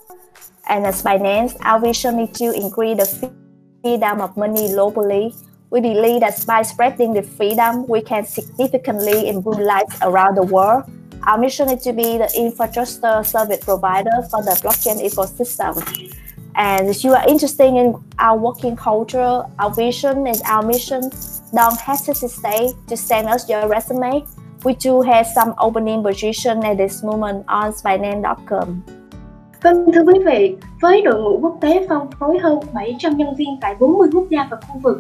and 0.70 0.86
as 0.86 1.02
Binance, 1.02 1.58
our 1.62 1.82
vision 1.82 2.20
is 2.20 2.30
to 2.38 2.54
increase 2.54 2.98
the 2.98 3.34
freedom 3.82 4.22
of 4.22 4.38
money 4.38 4.70
globally. 4.70 5.36
We 5.72 5.82
believe 5.82 6.22
that 6.22 6.44
by 6.48 6.64
spreading 6.64 7.14
the 7.14 7.22
freedom, 7.22 7.86
we 7.88 8.02
can 8.02 8.26
significantly 8.26 9.30
improve 9.30 9.60
lives 9.60 9.96
around 10.02 10.36
the 10.36 10.44
world. 10.44 10.90
Our 11.28 11.38
mission 11.38 11.70
is 11.70 11.84
to 11.84 11.94
be 11.94 12.18
the 12.18 12.32
infrastructure 12.36 12.86
service 13.24 13.64
provider 13.64 14.26
for 14.32 14.42
the 14.42 14.58
blockchain 14.64 14.98
ecosystem. 14.98 15.78
And 16.56 16.90
if 16.90 17.04
you 17.04 17.14
are 17.14 17.24
interested 17.28 17.68
in 17.68 17.96
our 18.18 18.36
working 18.36 18.76
culture, 18.76 19.44
our 19.60 19.70
vision, 19.70 20.26
and 20.26 20.42
our 20.46 20.64
mission, 20.64 21.12
don't 21.54 21.80
hesitate 21.80 22.74
to 22.88 22.98
send 22.98 23.28
us 23.28 23.48
your 23.48 23.68
resume. 23.68 24.26
We 24.66 24.74
do 24.74 25.02
have 25.04 25.28
some 25.28 25.54
opening 25.60 26.02
position 26.02 26.66
at 26.66 26.78
this 26.78 27.04
moment 27.04 27.46
on 27.48 27.74
Binance.com. 27.74 28.84
Vâng 29.62 29.92
thưa 29.94 30.04
quý 30.08 30.20
vị, 30.26 30.56
với 30.82 31.02
đội 31.02 31.22
ngũ 31.22 31.40
quốc 31.42 31.58
tế 31.62 31.86
phong 31.90 32.08
phối 32.20 32.40
hơn 32.40 32.60
700 32.74 33.18
nhân 33.18 33.36
viên 33.36 33.58
tại 33.62 33.76
40 33.80 34.10
quốc 34.14 34.26
gia 34.30 34.48
và 34.52 34.58
khu 34.68 34.80
vực, 34.80 34.98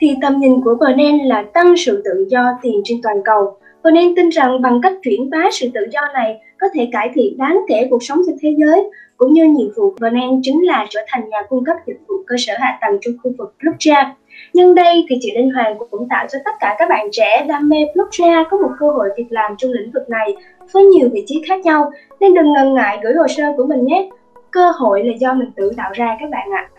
thì 0.00 0.16
tầm 0.22 0.38
nhìn 0.38 0.60
của 0.60 0.74
Binance 0.80 1.24
là 1.24 1.44
tăng 1.54 1.76
sự 1.76 2.02
tự 2.04 2.26
do 2.28 2.58
tiền 2.62 2.80
trên 2.84 2.98
toàn 3.02 3.16
cầu. 3.24 3.56
Binance 3.84 4.12
tin 4.16 4.28
rằng 4.28 4.62
bằng 4.62 4.80
cách 4.82 4.92
chuyển 5.02 5.30
bá 5.30 5.48
sự 5.52 5.68
tự 5.74 5.80
do 5.90 6.00
này 6.14 6.40
có 6.60 6.66
thể 6.74 6.88
cải 6.92 7.10
thiện 7.14 7.38
đáng 7.38 7.60
kể 7.68 7.86
cuộc 7.90 8.02
sống 8.02 8.18
trên 8.26 8.36
thế 8.40 8.54
giới, 8.58 8.90
cũng 9.16 9.32
như 9.32 9.44
nhiệm 9.44 9.68
vụ 9.76 9.90
của 9.90 9.96
Binance 10.00 10.40
chính 10.42 10.66
là 10.66 10.86
trở 10.90 11.00
thành 11.08 11.28
nhà 11.28 11.38
cung 11.48 11.64
cấp 11.64 11.76
dịch 11.86 11.98
vụ 12.08 12.14
cơ 12.26 12.36
sở 12.38 12.52
hạ 12.58 12.78
tầng 12.80 12.98
trong 13.00 13.14
khu 13.22 13.32
vực 13.38 13.54
blockchain. 13.62 14.06
Nhưng 14.52 14.74
đây 14.74 15.06
thì 15.08 15.16
chị 15.20 15.32
Linh 15.36 15.50
Hoàng 15.54 15.78
cũng 15.90 16.08
tạo 16.08 16.26
cho 16.32 16.38
tất 16.44 16.50
cả 16.60 16.76
các 16.78 16.88
bạn 16.88 17.08
trẻ 17.12 17.44
đam 17.48 17.68
mê 17.68 17.76
blockchain 17.94 18.44
có 18.50 18.56
một 18.56 18.70
cơ 18.78 18.90
hội 18.90 19.08
việc 19.16 19.26
làm 19.30 19.54
trong 19.58 19.72
lĩnh 19.72 19.90
vực 19.90 20.10
này 20.10 20.36
với 20.72 20.84
nhiều 20.84 21.08
vị 21.12 21.24
trí 21.26 21.42
khác 21.48 21.60
nhau 21.60 21.90
nên 22.20 22.34
đừng 22.34 22.52
ngần 22.52 22.74
ngại 22.74 22.98
gửi 23.02 23.14
hồ 23.14 23.26
sơ 23.28 23.44
của 23.56 23.66
mình 23.66 23.84
nhé. 23.84 24.08
Cơ 24.50 24.70
hội 24.70 25.04
là 25.04 25.14
do 25.20 25.34
mình 25.34 25.50
tự 25.56 25.70
tạo 25.76 25.90
ra 25.94 26.16
các 26.20 26.30
bạn 26.30 26.48
ạ. 26.52 26.68
À. 26.74 26.77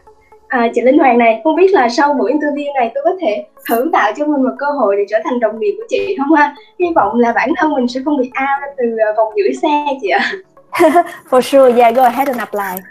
À, 0.49 0.67
chị 0.73 0.81
Linh 0.81 0.97
Hoàng 0.97 1.17
này, 1.17 1.41
không 1.43 1.55
biết 1.55 1.71
là 1.71 1.89
sau 1.89 2.13
buổi 2.13 2.31
interview 2.33 2.73
này 2.73 2.91
tôi 2.95 3.03
có 3.03 3.11
thể 3.21 3.45
thử 3.69 3.89
tạo 3.93 4.11
cho 4.17 4.25
mình 4.25 4.43
một 4.43 4.55
cơ 4.59 4.65
hội 4.65 4.95
để 4.97 5.05
trở 5.09 5.17
thành 5.23 5.39
đồng 5.39 5.59
nghiệp 5.59 5.75
của 5.77 5.83
chị 5.89 6.15
không 6.17 6.37
ha? 6.37 6.55
Hy 6.79 6.85
vọng 6.95 7.19
là 7.19 7.31
bản 7.31 7.49
thân 7.57 7.71
mình 7.71 7.87
sẽ 7.87 8.01
không 8.05 8.17
bị 8.17 8.23
out 8.27 8.75
từ 8.77 8.97
à, 8.97 9.09
vòng 9.17 9.33
giữ 9.35 9.53
xe 9.61 9.85
chị 10.01 10.07
ạ. 10.09 10.31
For 11.29 11.41
sure, 11.41 11.81
yeah, 11.81 11.95
go 11.95 12.03
ahead 12.03 12.27
and 12.27 12.39
apply. 12.39 12.83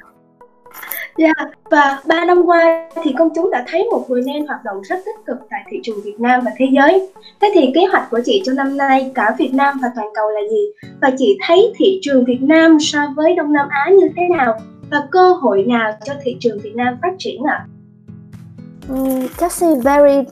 Yeah, 1.18 1.36
dạ, 1.38 1.44
và 1.70 1.98
3 2.06 2.24
năm 2.24 2.42
qua 2.46 2.88
thì 3.02 3.14
công 3.18 3.28
chúng 3.34 3.50
đã 3.50 3.64
thấy 3.68 3.84
một 3.90 4.10
người 4.10 4.22
nên 4.26 4.46
hoạt 4.46 4.64
động 4.64 4.82
rất 4.82 4.96
tích 5.06 5.26
cực 5.26 5.36
tại 5.50 5.60
thị 5.70 5.80
trường 5.82 6.00
Việt 6.04 6.20
Nam 6.20 6.40
và 6.44 6.50
thế 6.56 6.66
giới. 6.70 7.08
Thế 7.40 7.50
thì 7.54 7.70
kế 7.74 7.84
hoạch 7.84 8.10
của 8.10 8.20
chị 8.24 8.42
trong 8.44 8.56
năm 8.56 8.76
nay 8.76 9.10
cả 9.14 9.34
Việt 9.38 9.50
Nam 9.54 9.78
và 9.82 9.88
toàn 9.96 10.08
cầu 10.14 10.30
là 10.30 10.40
gì? 10.50 10.90
Và 11.00 11.10
chị 11.18 11.38
thấy 11.46 11.72
thị 11.78 11.98
trường 12.02 12.24
Việt 12.24 12.38
Nam 12.40 12.78
so 12.80 13.00
với 13.16 13.34
Đông 13.34 13.52
Nam 13.52 13.68
Á 13.70 13.90
như 13.90 14.08
thế 14.16 14.22
nào? 14.36 14.58
Và 14.90 15.08
cơ 15.10 15.32
hội 15.32 15.62
nào 15.62 15.92
cho 16.04 16.14
thị 16.22 16.36
trường 16.40 16.58
Việt 16.58 16.74
Nam 16.76 16.98
phát 17.02 17.12
triển 17.18 17.42
ạ? 17.46 17.58
À? 17.58 17.66
Mm, 18.88 19.28
that's 19.38 19.60
a 19.60 19.74
very 19.82 20.24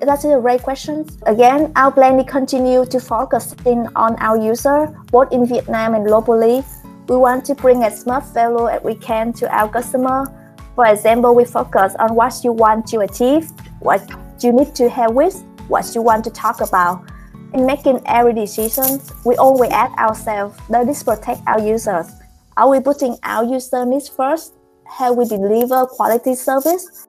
that's 0.00 0.24
a 0.24 0.40
great 0.40 0.62
question. 0.62 1.04
Again, 1.20 1.72
our 1.74 1.90
plan 1.90 2.18
is 2.18 2.32
continue 2.32 2.84
to 2.84 2.98
focusing 2.98 3.84
on 3.94 4.16
our 4.20 4.50
user 4.50 4.88
both 5.12 5.30
in 5.30 5.46
Vietnam 5.46 5.94
and 5.94 6.06
globally 6.06 6.62
We 7.06 7.16
want 7.16 7.44
to 7.46 7.54
bring 7.54 7.84
as 7.84 8.06
much 8.06 8.24
value 8.32 8.66
as 8.66 8.82
we 8.82 8.94
can 8.94 9.32
to 9.34 9.54
our 9.54 9.68
customer. 9.68 10.32
For 10.74 10.86
example, 10.86 11.34
we 11.34 11.44
focus 11.44 11.94
on 11.98 12.14
what 12.14 12.42
you 12.42 12.52
want 12.52 12.86
to 12.88 13.00
achieve, 13.00 13.50
what 13.80 14.00
you 14.40 14.52
need 14.52 14.74
to 14.76 14.88
have 14.88 15.12
with, 15.12 15.44
what 15.68 15.94
you 15.94 16.00
want 16.00 16.24
to 16.24 16.30
talk 16.30 16.62
about. 16.62 17.04
In 17.52 17.66
making 17.66 18.00
every 18.06 18.32
decision, 18.32 19.00
we 19.24 19.36
always 19.36 19.70
ask 19.70 19.92
ourselves, 19.98 20.58
does 20.70 20.86
this 20.86 21.02
protect 21.02 21.42
our 21.46 21.60
users? 21.60 22.10
Are 22.56 22.70
we 22.70 22.78
putting 22.80 23.16
our 23.24 23.44
user 23.44 23.84
needs 23.84 24.08
first? 24.08 24.54
Have 24.86 25.16
we 25.16 25.24
deliver 25.26 25.86
quality 25.86 26.34
service? 26.34 27.08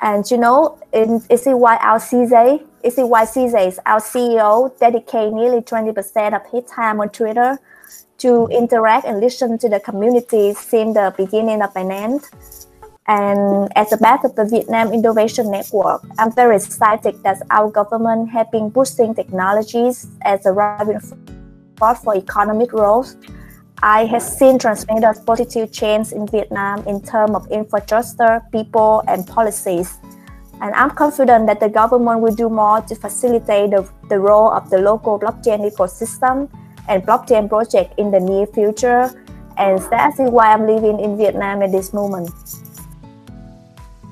And 0.00 0.28
you 0.30 0.38
know, 0.38 0.78
in, 0.92 1.20
is 1.28 1.46
it 1.48 1.58
why 1.58 1.76
our 1.78 1.98
CJ, 1.98 2.64
is 2.84 2.96
it 2.96 3.08
why 3.08 3.24
CJ, 3.24 3.78
our 3.84 3.98
CEO, 3.98 4.78
dedicate 4.78 5.32
nearly 5.32 5.62
20% 5.62 6.36
of 6.36 6.48
his 6.52 6.70
time 6.70 7.00
on 7.00 7.08
Twitter 7.08 7.58
to 8.18 8.46
interact 8.52 9.06
and 9.06 9.20
listen 9.20 9.58
to 9.58 9.68
the 9.68 9.80
community 9.80 10.54
since 10.54 10.94
the 10.94 11.12
beginning 11.16 11.62
of 11.62 11.74
Binance. 11.74 12.66
And 13.08 13.72
as 13.74 13.92
a 13.92 13.96
part 13.96 14.24
of 14.24 14.36
the 14.36 14.44
Vietnam 14.44 14.92
Innovation 14.92 15.50
Network, 15.50 16.02
I'm 16.18 16.30
very 16.30 16.56
excited 16.56 17.20
that 17.22 17.42
our 17.50 17.70
government 17.70 18.30
has 18.30 18.46
been 18.52 18.68
boosting 18.68 19.14
technologies 19.14 20.06
as 20.22 20.44
a 20.46 20.52
driving 20.52 21.00
force 21.78 22.00
for 22.00 22.14
economic 22.14 22.68
growth. 22.68 23.16
I 23.82 24.06
have 24.06 24.22
seen 24.22 24.58
tremendous 24.58 25.20
positive 25.20 25.70
change 25.70 26.10
in 26.10 26.26
Vietnam 26.26 26.82
in 26.88 27.00
terms 27.00 27.36
of 27.36 27.46
infrastructure, 27.52 28.42
people, 28.50 29.04
and 29.06 29.24
policies. 29.24 29.98
And 30.60 30.74
I'm 30.74 30.90
confident 30.90 31.46
that 31.46 31.60
the 31.60 31.68
government 31.68 32.20
will 32.20 32.34
do 32.34 32.48
more 32.48 32.80
to 32.80 32.94
facilitate 32.96 33.70
the, 33.70 33.88
the 34.08 34.18
role 34.18 34.50
of 34.50 34.68
the 34.70 34.78
local 34.78 35.16
blockchain 35.16 35.62
ecosystem 35.70 36.48
and 36.88 37.04
blockchain 37.04 37.48
project 37.48 37.96
in 37.98 38.10
the 38.10 38.18
near 38.18 38.46
future. 38.46 39.14
And 39.56 39.78
that's 39.90 40.18
why 40.18 40.52
I'm 40.52 40.66
living 40.66 40.98
in 40.98 41.16
Vietnam 41.16 41.62
at 41.62 41.70
this 41.70 41.94
moment. 41.94 42.30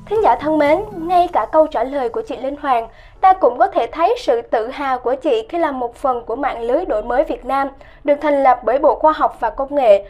Thính 0.07 0.23
giả 0.23 0.37
thân 0.41 0.59
mến, 0.59 0.79
ngay 1.09 1.29
cả 1.33 1.47
câu 1.53 1.67
trả 1.67 1.85
lời 1.85 2.09
của 2.09 2.23
chị 2.29 2.37
Linh 2.37 2.57
Hoàng, 2.61 2.89
ta 3.27 3.33
cũng 3.33 3.59
có 3.59 3.67
thể 3.67 3.87
thấy 3.87 4.15
sự 4.19 4.43
tự 4.43 4.69
hào 4.69 4.99
của 4.99 5.15
chị 5.15 5.47
khi 5.49 5.59
là 5.59 5.71
một 5.71 5.95
phần 5.95 6.25
của 6.27 6.37
mạng 6.37 6.63
lưới 6.63 6.85
đổi 6.85 7.03
mới 7.03 7.25
Việt 7.25 7.45
Nam, 7.45 7.69
được 8.05 8.15
thành 8.21 8.43
lập 8.43 8.61
bởi 8.65 8.79
Bộ 8.79 8.95
Khoa 8.95 9.13
học 9.13 9.37
và 9.41 9.51
Công 9.51 9.75
nghệ 9.75 10.05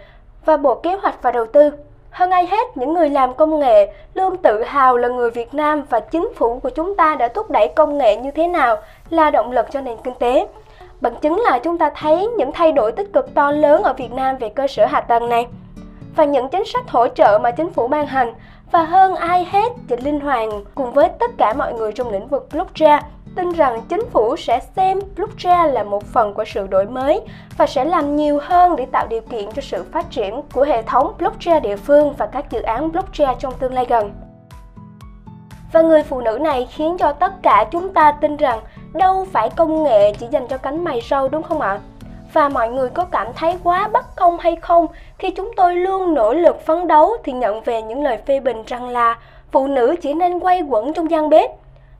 và 0.45 0.57
Bộ 0.57 0.75
Kế 0.75 0.95
hoạch 0.95 1.23
và 1.23 1.31
Đầu 1.31 1.47
tư. 1.47 1.71
Hơn 2.11 2.31
ai 2.31 2.47
hết, 2.47 2.77
những 2.77 2.95
người 2.95 3.09
làm 3.09 3.35
công 3.35 3.59
nghệ 3.59 3.93
luôn 4.15 4.37
tự 4.37 4.63
hào 4.63 4.97
là 4.97 5.09
người 5.09 5.31
Việt 5.31 5.55
Nam 5.55 5.83
và 5.91 6.01
chính 6.01 6.29
phủ 6.35 6.61
của 6.63 6.71
chúng 6.71 6.97
ta 6.97 7.15
đã 7.15 7.29
thúc 7.29 7.51
đẩy 7.51 7.69
công 7.69 7.99
nghệ 7.99 8.17
như 8.17 8.31
thế 8.31 8.47
nào 8.47 8.77
là 9.11 9.31
động 9.31 9.53
lực 9.53 9.67
cho 9.71 9.81
nền 9.81 9.97
kinh 10.05 10.15
tế. 10.15 10.47
Bằng 11.01 11.17
chứng 11.17 11.41
là 11.41 11.59
chúng 11.59 11.79
ta 11.79 11.91
thấy 11.95 12.29
những 12.37 12.53
thay 12.53 12.73
đổi 12.73 12.93
tích 12.93 13.13
cực 13.13 13.35
to 13.35 13.51
lớn 13.51 13.83
ở 13.83 13.93
Việt 13.93 14.13
Nam 14.13 14.37
về 14.37 14.49
cơ 14.49 14.67
sở 14.67 14.87
hạ 14.87 15.01
tầng 15.01 15.29
này 15.29 15.47
và 16.17 16.25
những 16.25 16.49
chính 16.49 16.65
sách 16.65 16.89
hỗ 16.89 17.09
trợ 17.09 17.39
mà 17.43 17.51
chính 17.51 17.71
phủ 17.71 17.89
ban 17.89 18.07
hành 18.07 18.35
và 18.71 18.83
hơn 18.83 19.15
ai 19.15 19.45
hết, 19.51 19.73
Trịnh 19.89 20.05
Linh 20.05 20.21
Hoàng 20.21 20.51
cùng 20.75 20.93
với 20.93 21.09
tất 21.19 21.31
cả 21.39 21.53
mọi 21.53 21.75
người 21.75 21.93
trong 21.93 22.13
lĩnh 22.13 22.29
vực 22.29 22.49
blockchain 22.53 23.03
tin 23.37 23.53
rằng 23.53 23.83
chính 23.89 24.11
phủ 24.13 24.37
sẽ 24.37 24.61
xem 24.77 25.01
blockchain 25.17 25.71
là 25.71 25.83
một 25.83 26.05
phần 26.05 26.35
của 26.35 26.45
sự 26.45 26.67
đổi 26.67 26.87
mới 26.87 27.21
và 27.59 27.67
sẽ 27.67 27.85
làm 27.85 28.17
nhiều 28.17 28.39
hơn 28.43 28.77
để 28.77 28.87
tạo 28.87 29.07
điều 29.07 29.21
kiện 29.21 29.53
cho 29.53 29.63
sự 29.63 29.85
phát 29.93 30.11
triển 30.11 30.41
của 30.53 30.63
hệ 30.65 30.83
thống 30.83 31.13
blockchain 31.19 31.63
địa 31.63 31.77
phương 31.77 32.15
và 32.19 32.27
các 32.27 32.51
dự 32.51 32.63
án 32.63 32.93
blockchain 32.93 33.39
trong 33.39 33.53
tương 33.59 33.75
lai 33.75 33.87
gần. 33.89 34.13
Và 35.73 35.83
người 35.83 36.03
phụ 36.03 36.21
nữ 36.21 36.39
này 36.41 36.69
khiến 36.71 36.97
cho 36.99 37.13
tất 37.13 37.33
cả 37.43 37.69
chúng 37.73 37.93
ta 37.93 38.13
tin 38.13 38.37
rằng 38.37 38.61
đâu 38.93 39.27
phải 39.33 39.51
công 39.51 39.85
nghệ 39.85 40.13
chỉ 40.13 40.27
dành 40.31 40.47
cho 40.49 40.59
cánh 40.59 40.85
mày 40.85 41.01
râu, 41.11 41.29
đúng 41.29 41.43
không 41.43 41.61
ạ? 41.61 41.79
Và 42.37 42.49
mọi 42.49 42.69
người 42.69 42.89
có 42.89 43.05
cảm 43.05 43.27
thấy 43.37 43.59
quá 43.65 43.89
bất 43.89 44.17
công 44.17 44.39
hay 44.39 44.57
không? 44.57 44.87
Khi 45.19 45.31
chúng 45.31 45.51
tôi 45.57 45.75
luôn 45.75 46.15
nỗ 46.15 46.35
lực 46.35 46.67
phấn 46.67 46.87
đấu 46.87 47.13
thì 47.25 47.33
nhận 47.33 47.61
về 47.61 47.83
những 47.83 48.03
lời 48.03 48.19
phê 48.27 48.41
bình 48.41 48.63
rằng 48.67 48.89
là 48.89 49.19
phụ 49.51 49.67
nữ 49.67 49.97
chỉ 50.03 50.15
nên 50.15 50.39
quay 50.39 50.63
quẩn 50.63 50.93
trong 50.93 51.11
gian 51.11 51.29
bếp. 51.29 51.51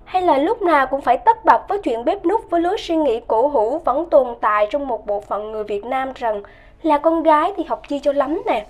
Hay 0.05 0.23
là 0.23 0.39
lúc 0.39 0.63
nào 0.63 0.87
cũng 0.87 1.01
phải 1.01 1.19
tất 1.19 1.45
bật 1.45 1.69
với 1.69 1.79
chuyện 1.83 2.05
bếp 2.05 2.27
nút 2.27 2.41
với 2.51 2.61
lối 2.61 2.77
suy 2.79 2.97
nghĩ 2.97 3.21
cổ 3.27 3.49
hủ 3.49 3.79
vẫn 3.79 4.11
tồn 4.11 4.27
tại 4.41 4.69
trong 4.71 4.89
một 4.89 5.07
bộ 5.07 5.21
phận 5.21 5.53
người 5.53 5.65
Việt 5.65 5.85
Nam 5.85 6.13
rằng 6.15 6.43
là 6.83 6.99
con 6.99 7.23
gái 7.23 7.53
thì 7.57 7.65
học 7.65 7.83
chi 7.89 7.99
cho 7.99 8.13
lắm 8.13 8.43
nè. 8.47 8.67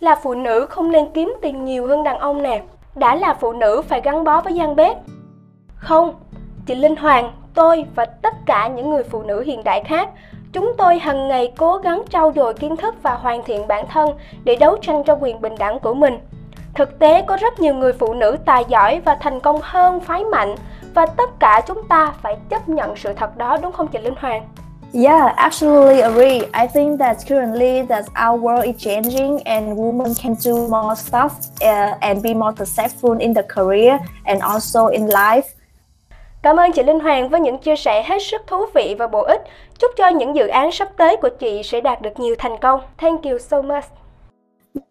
Là 0.00 0.14
phụ 0.22 0.34
nữ 0.34 0.66
không 0.66 0.92
nên 0.92 1.06
kiếm 1.14 1.34
tiền 1.42 1.64
nhiều 1.64 1.86
hơn 1.86 2.02
đàn 2.02 2.18
ông 2.18 2.42
nè. 2.42 2.62
Đã 2.94 3.14
là 3.14 3.34
phụ 3.34 3.52
nữ 3.52 3.82
phải 3.88 4.00
gắn 4.00 4.24
bó 4.24 4.40
với 4.40 4.54
gian 4.54 4.76
bếp. 4.76 4.96
Không, 5.74 6.14
chị 6.66 6.74
Linh 6.74 6.96
Hoàng, 6.96 7.32
tôi 7.54 7.84
và 7.94 8.04
tất 8.04 8.34
cả 8.46 8.68
những 8.68 8.90
người 8.90 9.02
phụ 9.02 9.22
nữ 9.22 9.42
hiện 9.42 9.64
đại 9.64 9.82
khác 9.84 10.08
chúng 10.52 10.72
tôi 10.78 10.98
hằng 10.98 11.28
ngày 11.28 11.52
cố 11.56 11.76
gắng 11.76 12.02
trau 12.10 12.32
dồi 12.36 12.54
kiến 12.54 12.76
thức 12.76 12.94
và 13.02 13.14
hoàn 13.14 13.42
thiện 13.44 13.68
bản 13.68 13.86
thân 13.88 14.10
để 14.44 14.56
đấu 14.56 14.76
tranh 14.82 15.02
cho 15.06 15.16
quyền 15.20 15.40
bình 15.40 15.54
đẳng 15.58 15.80
của 15.80 15.94
mình 15.94 16.18
thực 16.74 16.98
tế 16.98 17.22
có 17.22 17.36
rất 17.36 17.60
nhiều 17.60 17.74
người 17.74 17.92
phụ 17.92 18.14
nữ 18.14 18.36
tài 18.44 18.64
giỏi 18.68 19.00
và 19.04 19.14
thành 19.14 19.40
công 19.40 19.60
hơn 19.62 20.00
phái 20.00 20.24
mạnh 20.24 20.54
và 20.94 21.06
tất 21.06 21.30
cả 21.40 21.62
chúng 21.66 21.88
ta 21.88 22.12
phải 22.22 22.36
chấp 22.50 22.68
nhận 22.68 22.96
sự 22.96 23.12
thật 23.16 23.36
đó 23.36 23.58
đúng 23.62 23.72
không 23.72 23.88
chị 23.88 23.98
Linh 23.98 24.14
Hoàng? 24.18 24.48
Yeah, 24.92 25.36
absolutely 25.36 26.00
agree. 26.00 26.40
I 26.52 26.66
think 26.74 26.98
that 26.98 27.16
currently 27.28 27.82
that 27.88 28.04
our 28.28 28.42
world 28.42 28.62
is 28.62 28.76
changing 28.78 29.38
and 29.44 29.78
women 29.78 30.14
can 30.22 30.34
do 30.34 30.66
more 30.68 30.94
stuff 30.94 31.30
uh, 31.60 32.00
and 32.00 32.22
be 32.22 32.34
more 32.34 32.52
successful 32.56 33.18
in 33.18 33.34
the 33.34 33.42
career 33.42 33.98
and 34.24 34.42
also 34.42 34.86
in 34.86 35.06
life. 35.06 35.46
Cảm 36.42 36.56
ơn 36.56 36.72
chị 36.72 36.82
Linh 36.82 37.00
Hoàng 37.00 37.28
với 37.28 37.40
những 37.40 37.58
chia 37.58 37.76
sẻ 37.76 38.02
hết 38.02 38.22
sức 38.22 38.42
thú 38.46 38.56
vị 38.74 38.96
và 38.98 39.06
bổ 39.06 39.22
ích. 39.22 39.42
Chúc 39.78 39.90
cho 39.96 40.08
những 40.08 40.36
dự 40.36 40.46
án 40.46 40.72
sắp 40.72 40.88
tới 40.96 41.16
của 41.16 41.28
chị 41.38 41.62
sẽ 41.62 41.80
đạt 41.80 42.02
được 42.02 42.20
nhiều 42.20 42.34
thành 42.38 42.58
công. 42.58 42.80
Thank 42.98 43.24
you 43.24 43.38
so 43.38 43.62
much. 43.62 43.84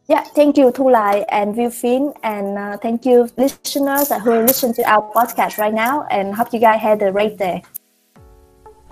Yeah, 0.07 0.23
thank 0.35 0.55
you 0.55 0.71
Thu 0.71 0.89
Lai 0.89 1.21
and 1.21 1.59
Viewfin 1.59 2.11
and 2.21 2.57
uh, 2.57 2.81
thank 2.81 3.01
you 3.05 3.25
listeners 3.35 4.11
who 4.11 4.41
listen 4.41 4.71
to 4.77 4.95
our 4.95 5.03
podcast 5.15 5.57
right 5.57 5.73
now 5.73 6.01
and 6.07 6.35
hope 6.37 6.49
you 6.53 6.59
guys 6.61 6.81
had 6.81 7.03
a 7.03 7.11
great 7.11 7.31
day. 7.39 7.61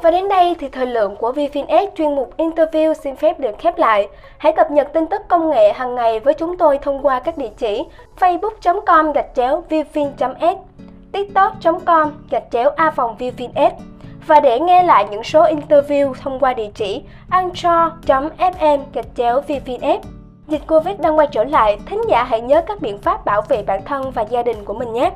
Và 0.01 0.11
đến 0.11 0.29
đây 0.29 0.55
thì 0.59 0.69
thời 0.69 0.85
lượng 0.85 1.15
của 1.15 1.31
VFinX 1.31 1.87
chuyên 1.95 2.15
mục 2.15 2.37
interview 2.37 2.93
xin 2.93 3.15
phép 3.15 3.39
được 3.39 3.55
khép 3.59 3.77
lại. 3.77 4.07
Hãy 4.37 4.51
cập 4.51 4.71
nhật 4.71 4.93
tin 4.93 5.07
tức 5.07 5.21
công 5.27 5.49
nghệ 5.49 5.73
hàng 5.73 5.95
ngày 5.95 6.19
với 6.19 6.33
chúng 6.33 6.57
tôi 6.57 6.77
thông 6.81 7.05
qua 7.05 7.19
các 7.19 7.37
địa 7.37 7.51
chỉ 7.57 7.83
facebook.com 8.19 9.11
gạch 9.11 9.35
chéo 9.35 9.63
vfin.s 9.69 10.57
tiktok.com 11.17 12.11
gạch 12.29 12.43
chéo 12.51 12.69
a 12.69 12.91
vòng 12.91 13.15
views 13.19 13.71
và 14.27 14.39
để 14.39 14.59
nghe 14.59 14.83
lại 14.83 15.05
những 15.11 15.23
số 15.23 15.45
interview 15.45 16.13
thông 16.21 16.39
qua 16.39 16.53
địa 16.53 16.69
chỉ 16.75 17.03
anchor.fm 17.29 18.79
gạch 18.93 19.05
chéo 19.15 19.41
vvs. 19.41 20.07
Dịch 20.47 20.61
Covid 20.67 20.99
đang 20.99 21.17
quay 21.17 21.27
trở 21.31 21.43
lại, 21.43 21.79
thính 21.85 22.01
giả 22.09 22.23
hãy 22.23 22.41
nhớ 22.41 22.61
các 22.67 22.81
biện 22.81 22.97
pháp 22.97 23.25
bảo 23.25 23.41
vệ 23.41 23.63
bản 23.63 23.81
thân 23.85 24.11
và 24.11 24.21
gia 24.21 24.43
đình 24.43 24.65
của 24.65 24.73
mình 24.73 24.93
nhé. 24.93 25.11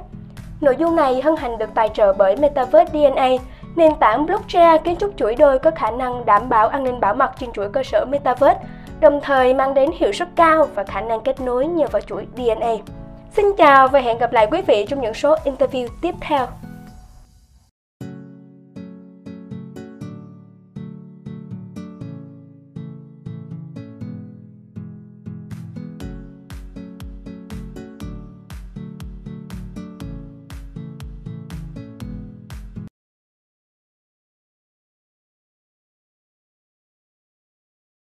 Nội 0.61 0.75
dung 0.79 0.95
này 0.95 1.21
hân 1.21 1.35
hạnh 1.35 1.57
được 1.57 1.69
tài 1.73 1.89
trợ 1.89 2.13
bởi 2.13 2.35
Metaverse 2.35 2.91
DNA, 2.93 3.29
nền 3.75 3.95
tảng 3.95 4.25
blockchain 4.25 4.83
kiến 4.83 4.95
trúc 4.95 5.17
chuỗi 5.17 5.35
đôi 5.35 5.59
có 5.59 5.71
khả 5.71 5.91
năng 5.91 6.25
đảm 6.25 6.49
bảo 6.49 6.67
an 6.67 6.83
ninh 6.83 6.99
bảo 6.99 7.13
mật 7.13 7.31
trên 7.39 7.51
chuỗi 7.51 7.69
cơ 7.69 7.83
sở 7.83 8.05
Metaverse, 8.05 8.59
đồng 8.99 9.21
thời 9.21 9.53
mang 9.53 9.73
đến 9.73 9.89
hiệu 9.97 10.11
suất 10.11 10.27
cao 10.35 10.67
và 10.75 10.83
khả 10.83 11.01
năng 11.01 11.21
kết 11.21 11.41
nối 11.41 11.67
nhờ 11.67 11.87
vào 11.91 12.01
chuỗi 12.01 12.27
DNA. 12.37 13.00
Xin 13.35 13.45
chào 13.57 13.87
và 13.87 13.99
hẹn 13.99 14.17
gặp 14.17 14.33
lại 14.33 14.47
quý 14.51 14.61
vị 14.67 14.85
trong 14.89 15.01
những 15.01 15.13
số 15.13 15.35
interview 15.45 15.87
tiếp 16.01 16.15
theo. 16.21 16.47